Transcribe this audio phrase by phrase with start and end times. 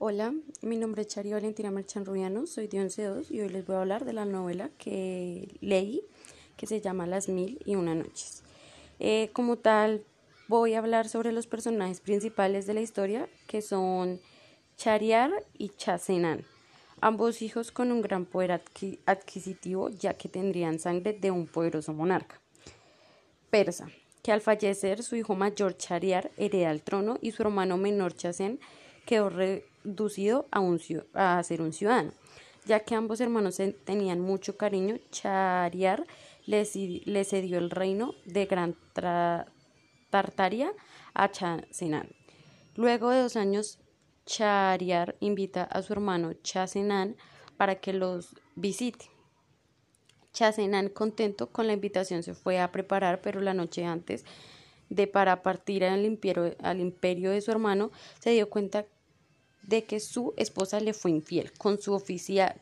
[0.00, 0.32] Hola,
[0.62, 3.80] mi nombre es Chari Valentina Marchan Rubiano, soy de 11.2 y hoy les voy a
[3.80, 6.02] hablar de la novela que leí
[6.56, 8.44] que se llama Las Mil y Una Noches.
[9.00, 10.04] Eh, como tal,
[10.46, 14.20] voy a hablar sobre los personajes principales de la historia que son
[14.76, 16.44] Chariar y Chasenan,
[17.00, 18.62] ambos hijos con un gran poder
[19.04, 22.40] adquisitivo ya que tendrían sangre de un poderoso monarca.
[23.50, 23.88] Persa,
[24.22, 28.60] que al fallecer su hijo mayor Chariar hereda el trono y su hermano menor Chasen
[29.08, 29.30] quedó
[30.50, 30.80] a, un,
[31.14, 32.12] a ser un ciudadano.
[32.66, 36.06] Ya que ambos hermanos tenían mucho cariño, Chariar
[36.44, 36.64] le,
[37.24, 38.76] cedió el reino de Gran
[40.10, 40.72] Tartaria
[41.14, 42.10] a Chasenan.
[42.74, 43.78] Luego de dos años,
[44.26, 47.16] Chariar invita a su hermano Chasenan
[47.56, 49.06] para que los visite.
[50.32, 54.24] Chasenan, contento con la invitación, se fue a preparar, pero la noche antes
[54.90, 58.86] de para partir al imperio, al imperio de su hermano, se dio cuenta
[59.68, 62.02] de que su esposa le fue infiel con, su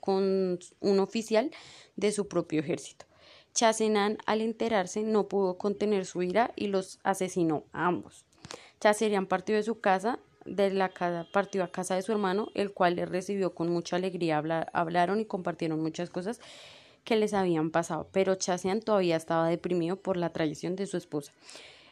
[0.00, 1.52] con un oficial
[1.94, 3.06] de su propio ejército.
[3.54, 8.24] Chasenan, al enterarse, no pudo contener su ira y los asesinó a ambos.
[8.80, 12.72] Chaserían partió de su casa, de la casa, partió a casa de su hermano, el
[12.72, 14.42] cual le recibió con mucha alegría.
[14.72, 16.40] hablaron y compartieron muchas cosas
[17.04, 21.32] que les habían pasado, pero Chasean todavía estaba deprimido por la traición de su esposa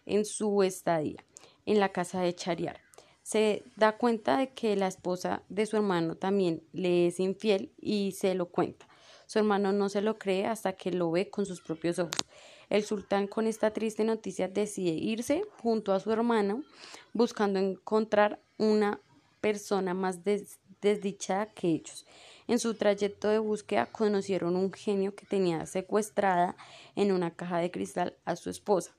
[0.06, 1.25] en su estadía
[1.66, 2.83] en la casa de Chariar
[3.25, 8.12] se da cuenta de que la esposa de su hermano también le es infiel y
[8.12, 8.86] se lo cuenta.
[9.27, 12.12] Su hermano no se lo cree hasta que lo ve con sus propios ojos.
[12.69, 16.64] El sultán con esta triste noticia decide irse junto a su hermano
[17.14, 19.00] buscando encontrar una
[19.41, 20.20] persona más
[20.83, 22.05] desdichada que ellos.
[22.47, 26.56] En su trayecto de búsqueda conocieron un genio que tenía secuestrada
[26.94, 28.92] en una caja de cristal a su esposa,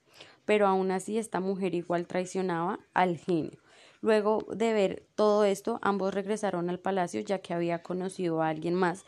[0.45, 3.64] pero aún así esta mujer igual traicionaba al genio.
[4.05, 8.75] Luego de ver todo esto, ambos regresaron al palacio ya que había conocido a alguien
[8.75, 9.03] más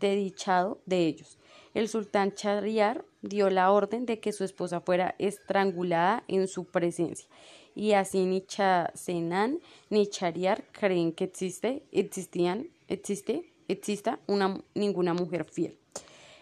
[0.00, 1.38] dedichado de ellos.
[1.72, 7.28] El sultán Chariar dio la orden de que su esposa fuera estrangulada en su presencia
[7.76, 15.44] y así ni Chasenan ni Chariar creen que existe, existían, existe, exista una, ninguna mujer
[15.44, 15.79] fiel.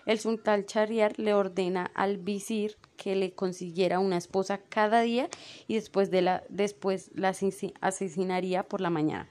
[0.08, 5.28] El sultán Chariar le ordena al visir que le consiguiera una esposa cada día
[5.66, 7.34] y después, de la, después la
[7.82, 9.28] asesinaría por la mañana.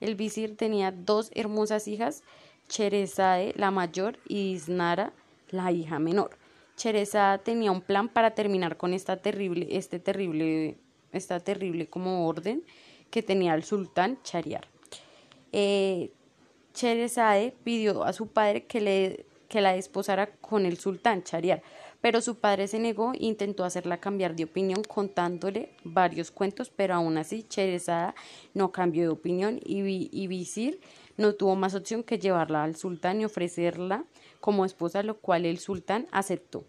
[0.00, 2.24] El visir tenía dos hermosas hijas,
[2.66, 5.12] Cherezade la mayor y Isnara
[5.50, 6.36] la hija menor.
[6.74, 10.76] Cherezade tenía un plan para terminar con esta terrible, este terrible,
[11.12, 12.64] esta terrible como orden
[13.12, 14.66] que tenía el sultán Chariar.
[15.52, 16.10] Eh,
[17.62, 21.62] pidió a su padre que le que la desposara con el sultán Chariar,
[22.00, 26.94] pero su padre se negó e intentó hacerla cambiar de opinión contándole varios cuentos, pero
[26.94, 28.14] aún así Cherezada
[28.54, 30.78] no cambió de opinión y, y
[31.16, 34.04] no tuvo más opción que llevarla al sultán y ofrecerla
[34.40, 36.64] como esposa, lo cual el sultán aceptó.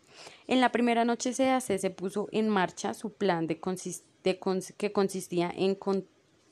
[0.48, 3.60] En la primera noche hace, se puso en marcha su plan de,
[4.78, 5.78] que consistía en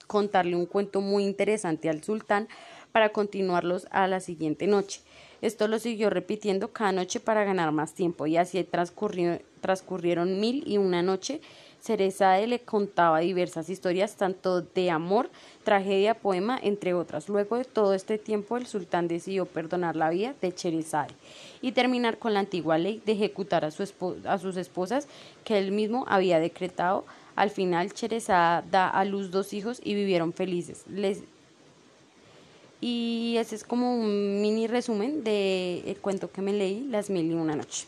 [0.08, 2.48] contarle un cuento muy interesante al sultán
[2.96, 5.02] para continuarlos a la siguiente noche.
[5.42, 10.78] Esto lo siguió repitiendo cada noche para ganar más tiempo y así transcurrieron mil y
[10.78, 11.42] una noche.
[11.82, 15.30] Cerezade le contaba diversas historias, tanto de amor,
[15.66, 17.28] tragedia, poema, entre otras.
[17.28, 21.14] Luego de todo este tiempo, el sultán decidió perdonar la vida de Cerezade
[21.62, 25.10] y terminar con la antigua ley de ejecutar a, a sus esposas
[25.44, 27.04] que él mismo había decretado.
[27.36, 30.86] Al final, Cerezade da a luz dos hijos y vivieron felices.
[32.82, 37.34] Y ese es como un mini resumen del cuento que me leí, Las Mil y
[37.34, 37.86] Una Noche.